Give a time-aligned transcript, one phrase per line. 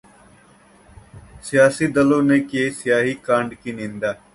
[1.43, 4.11] सियासी दलों ने की स्याही कांड' की निंदा